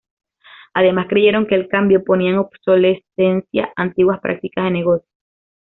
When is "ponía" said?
2.03-2.31